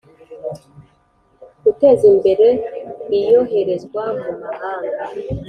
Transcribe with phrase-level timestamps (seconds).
[1.63, 2.45] guteza imbere
[3.17, 4.91] Iyoherezwa mu mahanga